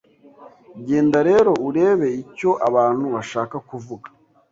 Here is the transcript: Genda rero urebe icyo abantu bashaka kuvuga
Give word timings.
Genda 0.87 1.19
rero 1.29 1.51
urebe 1.67 2.07
icyo 2.21 2.51
abantu 2.67 3.05
bashaka 3.15 3.55
kuvuga 3.69 4.07